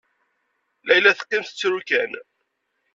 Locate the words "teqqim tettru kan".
1.17-2.11